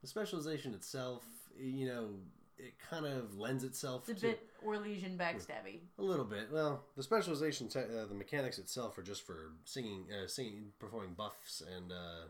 [0.02, 1.24] The specialization itself,
[1.58, 2.10] you know,
[2.58, 5.80] it kind of lends itself it's a to bit Orlesian backstabby.
[5.98, 6.50] a little bit.
[6.52, 11.14] Well, the specialization, te- uh, the mechanics itself are just for singing, uh, singing, performing
[11.14, 12.28] buffs and uh,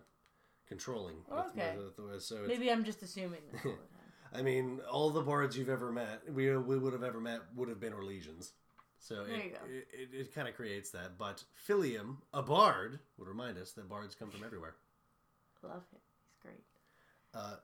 [0.67, 1.17] controlling.
[1.29, 1.75] with- Okay.
[1.77, 3.88] with- with- so Maybe I'm just assuming this all the time.
[4.34, 7.67] I mean, all the bards you've ever met, we, we would have ever met, would
[7.67, 8.51] have been Orlesians.
[8.99, 9.57] So There it, you go.
[9.67, 11.17] it, it, it kind of creates that.
[11.17, 14.75] But Philliam, a bard, would remind us that bards come from everywhere.
[15.63, 15.99] Love him.
[16.29, 16.63] He's great.
[17.34, 17.56] Uh,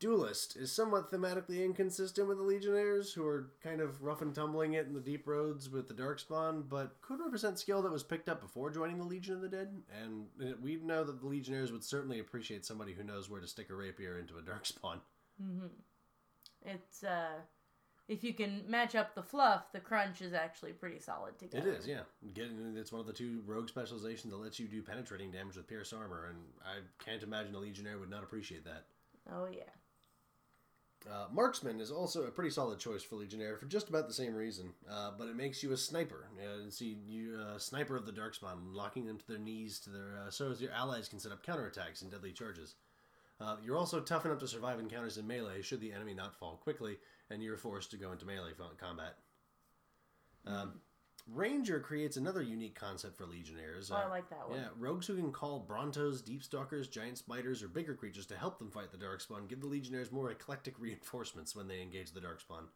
[0.00, 4.74] Duelist is somewhat thematically inconsistent with the Legionnaires, who are kind of rough and tumbling
[4.74, 8.28] it in the deep roads with the Darkspawn, but could represent skill that was picked
[8.28, 9.82] up before joining the Legion of the Dead.
[10.02, 10.26] And
[10.60, 13.74] we know that the Legionnaires would certainly appreciate somebody who knows where to stick a
[13.74, 14.98] rapier into a Darkspawn.
[15.40, 15.66] hmm
[16.66, 17.40] It's uh,
[18.06, 21.70] if you can match up the fluff, the crunch is actually pretty solid together.
[21.70, 22.00] It is, yeah.
[22.34, 25.66] Getting it's one of the two rogue specializations that lets you do penetrating damage with
[25.66, 28.84] pierce armor, and I can't imagine a Legionnaire would not appreciate that.
[29.32, 29.70] Oh yeah.
[31.10, 34.34] Uh, Marksman is also a pretty solid choice for Legionnaire for just about the same
[34.34, 36.28] reason, uh, but it makes you a sniper.
[36.40, 40.18] Uh, see, you uh, sniper of the Darkspawn, locking them to their knees to their
[40.26, 42.76] uh, so as your allies can set up counterattacks and deadly charges.
[43.38, 46.56] Uh, you're also tough enough to survive encounters in melee should the enemy not fall
[46.62, 46.96] quickly,
[47.30, 49.16] and you're forced to go into melee combat.
[50.46, 50.80] Um,
[51.26, 53.90] Ranger creates another unique concept for Legionnaires.
[53.90, 54.58] Oh, I Uh, like that one.
[54.58, 58.58] yeah, rogues who can call Brontos, Deep Stalkers, Giant Spiders, or bigger creatures to help
[58.58, 62.68] them fight the Darkspawn give the Legionnaires more eclectic reinforcements when they engage the Darkspawn.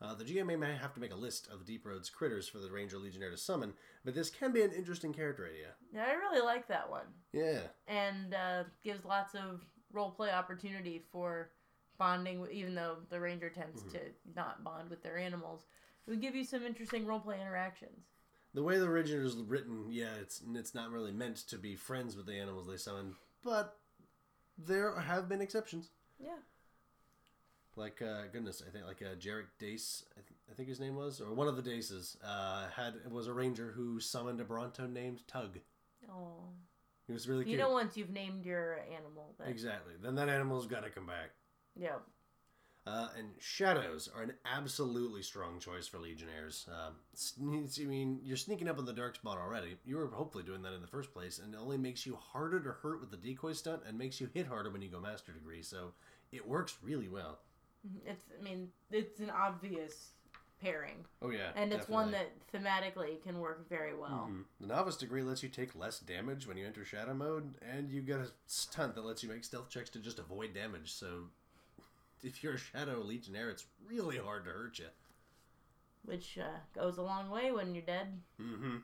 [0.00, 2.70] Uh, the GMA may have to make a list of Deep Road's critters for the
[2.70, 3.74] Ranger Legionnaire to summon,
[4.04, 5.74] but this can be an interesting character idea.
[5.92, 11.02] Yeah, I really like that one, Yeah, and uh, gives lots of role play opportunity
[11.12, 11.50] for
[11.98, 12.46] bonding.
[12.50, 13.90] Even though the ranger tends Mm-hmm.
[13.90, 14.00] to
[14.34, 15.66] not bond with their animals,
[16.10, 18.06] it would give you some interesting roleplay interactions.
[18.52, 22.16] the way the original is written, yeah, it's it's not really meant to be friends
[22.16, 23.76] with the animals they summon, but
[24.58, 25.90] there have been exceptions.
[26.18, 26.40] Yeah.
[27.76, 30.96] like uh, goodness, I think like uh, Jerrik Dace, I, th- I think his name
[30.96, 34.86] was, or one of the Daces, uh, had was a ranger who summoned a Bronto
[34.86, 35.58] named Tug.
[36.10, 36.42] Oh.
[37.06, 37.60] He was really You cute.
[37.60, 39.94] know, once you've named your animal, exactly.
[40.02, 41.30] Then that animal's got to come back.
[41.76, 41.96] yeah.
[42.86, 46.66] Uh, and shadows are an absolutely strong choice for legionnaires.
[46.68, 49.76] Um, sne- I mean, you're sneaking up on the darkspawn already.
[49.84, 52.58] You were hopefully doing that in the first place, and it only makes you harder
[52.60, 55.30] to hurt with the decoy stunt, and makes you hit harder when you go master
[55.32, 55.62] degree.
[55.62, 55.92] So
[56.32, 57.40] it works really well.
[58.06, 60.12] It's, I mean, it's an obvious
[60.60, 64.28] pairing, Oh yeah, and it's one that thematically can work very well.
[64.30, 64.44] Mhm.
[64.60, 68.02] The novice degree lets you take less damage when you enter shadow mode, and you
[68.02, 70.92] get a stunt that lets you make stealth checks to just avoid damage.
[70.92, 71.28] So,
[72.22, 74.86] if you're a shadow legionnaire, it's really hard to hurt you.
[76.04, 78.20] which uh, goes a long way when you're dead.
[78.40, 78.76] Mm-hmm.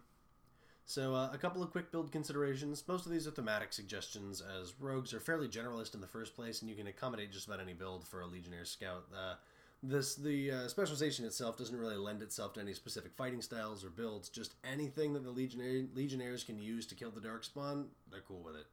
[0.88, 2.84] So, uh, a couple of quick build considerations.
[2.86, 6.60] Most of these are thematic suggestions, as rogues are fairly generalist in the first place,
[6.60, 9.04] and you can accommodate just about any build for a legionnaire scout.
[9.12, 9.34] Uh,
[9.82, 13.90] this the uh, specialization itself doesn't really lend itself to any specific fighting styles or
[13.90, 14.28] builds.
[14.28, 18.54] Just anything that the legionnaire, legionnaires can use to kill the darkspawn, they're cool with
[18.54, 18.66] it.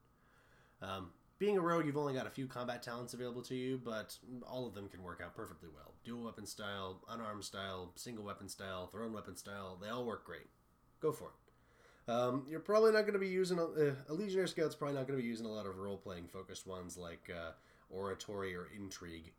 [0.83, 4.17] Um, being a rogue, you've only got a few combat talents available to you, but
[4.47, 5.93] all of them can work out perfectly well.
[6.03, 10.47] Dual weapon style, unarmed style, single weapon style, thrown weapon style, they all work great.
[11.01, 12.11] Go for it.
[12.11, 15.07] Um, you're probably not going to be using a, uh, a Legionnaire Scout's probably not
[15.07, 17.51] going to be using a lot of role playing focused ones like uh,
[17.89, 19.31] oratory or intrigue.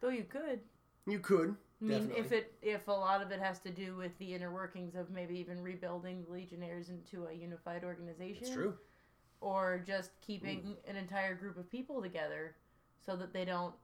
[0.00, 0.60] Though you could.
[1.06, 1.56] You could.
[1.80, 2.20] I mean, definitely.
[2.20, 5.10] if it if a lot of it has to do with the inner workings of
[5.10, 8.74] maybe even rebuilding the Legionnaires into a unified organization, it's true.
[9.42, 10.90] Or just keeping mm.
[10.90, 12.54] an entire group of people together
[13.04, 13.74] so that they don't,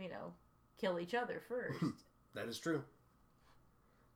[0.00, 0.32] you know,
[0.78, 1.84] kill each other first.
[2.34, 2.82] That is true.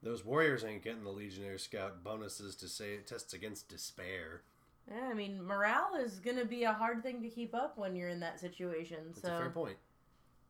[0.03, 4.43] Those warriors ain't getting the Legionnaire Scout bonuses to say it tests against despair.
[4.89, 7.97] yeah, I mean, morale is going to be a hard thing to keep up when
[7.97, 8.99] you're in that situation.
[9.09, 9.77] That's so a fair point.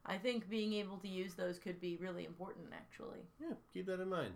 [0.05, 3.21] I think being able to use those could be really important, actually.
[3.41, 4.35] Yeah, keep that in mind.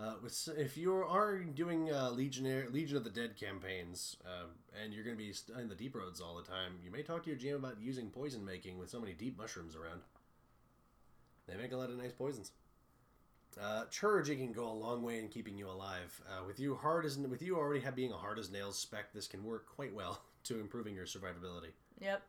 [0.00, 4.44] Uh, with, if you are doing uh, Legionnaire, Legion of the Dead campaigns, uh,
[4.80, 7.24] and you're going to be in the deep roads all the time, you may talk
[7.24, 10.02] to your GM about using poison making with so many deep mushrooms around.
[11.48, 12.52] They make a lot of nice poisons.
[13.60, 16.20] Uh, Chirurgy can go a long way in keeping you alive.
[16.28, 19.12] Uh, with you hard as with you already have being a hard as nails spec,
[19.12, 21.72] this can work quite well to improving your survivability.
[22.00, 22.22] Yep.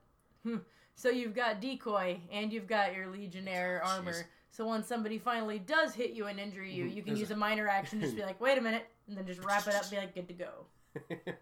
[0.95, 3.89] so you've got decoy and you've got your legionnaire Jeez.
[3.89, 4.25] armor.
[4.51, 7.35] So when somebody finally does hit you and injure you, you can There's use a-
[7.35, 9.83] a minor action, just be like, wait a minute, and then just wrap it up
[9.83, 10.65] and be like, good to go.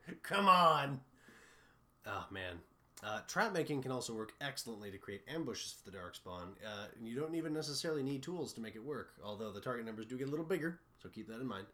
[0.24, 1.00] Come on.
[2.06, 2.56] Oh man.
[3.04, 6.50] Uh, trap making can also work excellently to create ambushes for the darkspawn.
[6.66, 9.86] Uh, and you don't even necessarily need tools to make it work, although the target
[9.86, 11.68] numbers do get a little bigger, so keep that in mind.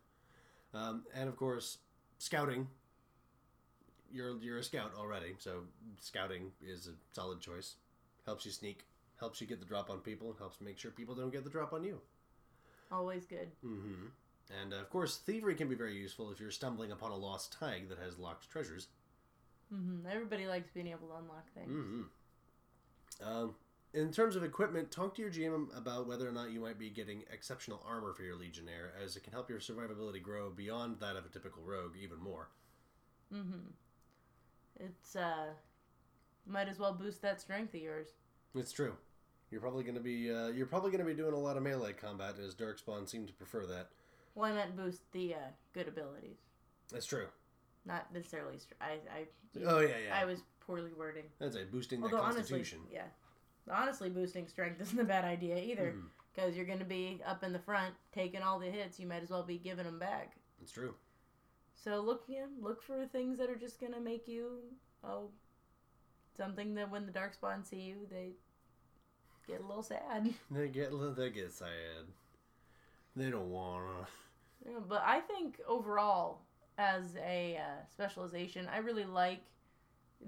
[0.74, 1.78] Um, and of course,
[2.18, 2.68] scouting.
[4.12, 5.62] You're you're a scout already, so
[6.00, 7.76] scouting is a solid choice.
[8.26, 8.86] Helps you sneak,
[9.20, 11.50] helps you get the drop on people, and helps make sure people don't get the
[11.50, 12.02] drop on you.
[12.92, 13.52] Always good.
[13.62, 14.08] hmm
[14.52, 17.58] And uh, of course, thievery can be very useful if you're stumbling upon a lost
[17.60, 18.88] thaig that has locked treasures.
[19.70, 21.70] hmm Everybody likes being able to unlock things.
[21.72, 22.04] hmm
[23.22, 23.56] Um,
[23.94, 26.90] in terms of equipment, talk to your GM about whether or not you might be
[26.90, 31.16] getting exceptional armor for your Legionnaire, as it can help your survivability grow beyond that
[31.16, 32.50] of a typical rogue even more.
[33.32, 33.74] hmm
[34.80, 35.54] It's, uh,
[36.46, 38.10] might as well boost that strength of yours.
[38.56, 38.96] It's true.
[39.52, 41.64] You're probably going to be uh, you're probably going to be doing a lot of
[41.64, 43.90] melee combat, as Darkspawn seem to prefer that.
[44.42, 45.38] I meant boost the, uh,
[45.74, 46.38] good abilities.
[46.92, 47.28] That's true.
[47.86, 49.26] Not necessarily, str- I, I,
[49.64, 50.20] Oh yeah, yeah.
[50.20, 51.26] I was poorly wording.
[51.40, 52.80] That's a boosting that Although honestly, constitution.
[52.92, 53.04] yeah,
[53.72, 55.96] honestly, boosting strength isn't a bad idea either.
[56.34, 59.00] Because you're going to be up in the front, taking all the hits.
[59.00, 60.34] You might as well be giving them back.
[60.64, 60.96] It's true.
[61.76, 64.60] So look, yeah, look for things that are just going to make you,
[65.04, 65.30] oh,
[66.38, 68.34] something that when the darkspawn see you, they
[69.48, 70.34] get a little sad.
[70.52, 72.06] They get they get sad.
[73.16, 74.08] They don't wanna.
[74.66, 76.42] Yeah, but I think overall,
[76.78, 79.42] as a uh, specialization, I really like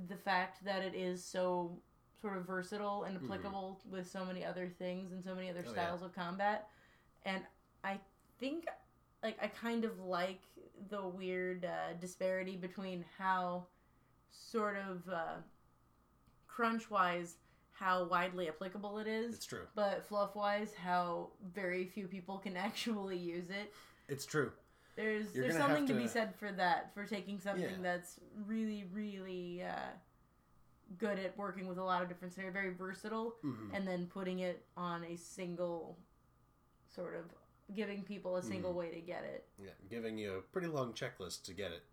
[0.07, 1.77] the fact that it is so
[2.21, 5.69] sort of versatile and applicable with so many other things and so many other Mm-hmm.
[5.69, 5.85] Oh, yeah.
[5.85, 6.67] styles of combat.
[7.25, 7.43] And
[7.83, 7.99] I
[8.39, 8.65] think,
[9.23, 10.41] like, I kind of like
[10.89, 13.67] the weird uh, disparity between how
[14.31, 15.35] sort of uh,
[16.55, 17.35] crunch wise
[17.71, 19.35] how widely applicable it is.
[19.35, 19.67] It's true.
[19.75, 23.73] But fluff wise, how very few people can actually use it.
[24.07, 24.51] It's true.
[24.95, 25.93] There's You're there's something to...
[25.93, 27.81] be said for that, for taking something Yeah.
[27.81, 29.89] that's really really uh,
[30.97, 33.73] good at working with a lot of different scenarios, very versatile, Mhm.
[33.73, 35.97] and then putting it on a single
[36.87, 37.25] sort of
[37.75, 38.79] giving people a single Mm-hmm.
[38.79, 39.49] way to get it.
[39.61, 41.83] Yeah, giving you a pretty long checklist to get it.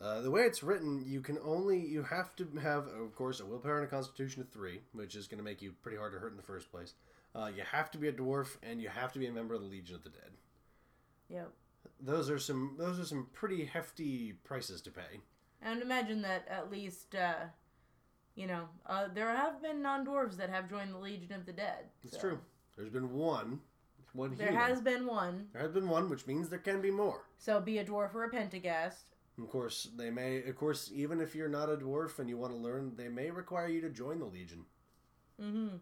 [0.00, 3.46] Uh, the way it's written, you can only you have to have, of course, a
[3.46, 6.18] willpower and a constitution of three, which is going to make you pretty hard to
[6.18, 6.94] hurt in the first place.
[7.34, 9.60] Uh, you have to be a dwarf, and you have to be a member of
[9.60, 10.30] the Legion of the Dead.
[11.28, 11.50] Yep.
[12.00, 15.20] Those are some those are some pretty hefty prices to pay.
[15.62, 17.46] And imagine that at least, uh,
[18.36, 21.52] you know, uh, there have been non dwarves that have joined the Legion of the
[21.52, 21.86] Dead.
[22.04, 22.38] It's so true.
[22.76, 23.58] There's been one,
[24.12, 24.62] one There human.
[24.64, 25.48] has been one.
[25.52, 27.24] there has been one, which means there can be more.
[27.36, 29.06] So be a dwarf or a pentaghast.
[29.40, 30.42] Of course, they may.
[30.42, 33.30] Of course, even if you're not a dwarf and you want to learn, they may
[33.30, 34.64] require you to join the Legion.
[35.40, 35.76] Mm-hmm.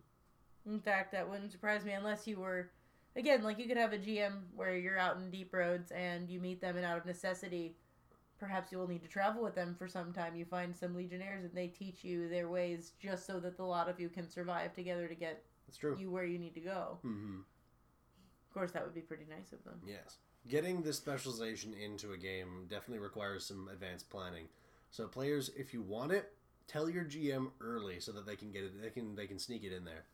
[0.71, 2.71] In fact, that wouldn't surprise me unless you were,
[3.15, 6.41] again, like you could have a GM where you're out in deep roads and you
[6.41, 7.77] meet them, and out of necessity,
[8.39, 10.35] perhaps you will need to travel with them for some time.
[10.37, 13.89] You find some legionnaires and they teach you their ways just so that the lot
[13.89, 15.97] of you can survive together to get That's true.
[15.99, 16.99] you where you need to go.
[17.05, 17.39] mm-hmm.
[18.49, 19.81] Of course, that would be pretty nice of them.
[19.87, 20.17] Yes.
[20.49, 24.47] Getting this specialization into a game definitely requires some advanced planning.
[24.91, 26.33] So players, if you want it,
[26.69, 28.81] tell your GM early so that they can get it.
[28.81, 30.05] They can they can sneak it in there.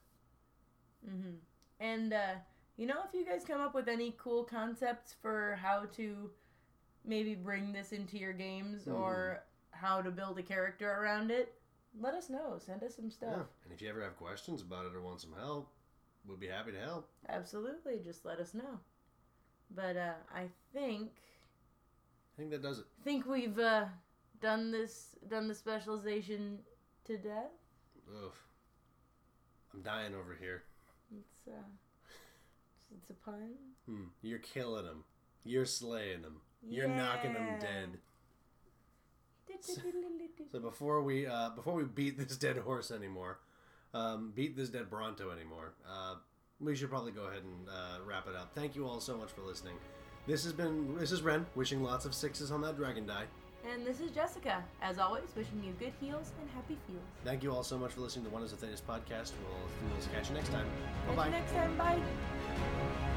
[1.08, 1.34] Mm-hmm.
[1.80, 2.34] And uh,
[2.76, 6.30] you know, if you guys come up with any cool concepts for how to
[7.04, 11.54] maybe bring this into your games or how to build a character around it,
[12.00, 12.58] let us know.
[12.64, 13.34] Send us some stuff.
[13.36, 13.42] Yeah.
[13.64, 15.70] And if you ever have questions about it or want some help,
[16.26, 17.08] we'd be happy to help.
[17.28, 18.78] Absolutely, just let us know.
[19.74, 21.10] But uh, I think
[22.34, 22.84] I think that does it.
[23.04, 23.86] think we've uh,
[24.40, 26.58] done this done the specialization
[27.06, 27.50] to death.
[28.08, 28.32] Ugh.
[29.72, 30.64] I'm dying over here.
[31.10, 31.68] It's uh,
[32.94, 33.54] it's, a pun.
[33.86, 34.04] Hmm.
[34.22, 35.04] You're killing them.
[35.44, 36.40] You're slaying them.
[36.68, 37.88] You're knocking them dead.
[40.50, 43.38] So before we uh, before we beat this dead horse anymore,
[43.94, 46.16] um, beat this dead Bronto anymore, uh,
[46.62, 48.52] we should probably go ahead and uh, wrap it up.
[48.54, 49.74] Thank you all so much for listening.
[50.26, 53.24] This has been this is Ren wishing lots of sixes on that dragon die.
[53.70, 57.02] And this is Jessica, as always, wishing you good heals and happy feels.
[57.24, 59.32] Thank you all so much for listening to Wonders of Thedas podcast.
[59.44, 60.66] We'll, we'll catch you next time.
[61.08, 61.28] Bye bye.
[61.28, 61.76] next time.
[61.76, 63.08] Bye.